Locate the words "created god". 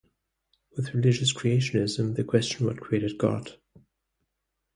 2.81-3.59